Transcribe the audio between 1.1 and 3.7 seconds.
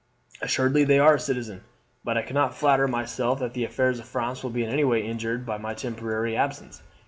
citizen; but I cannot flatter myself that the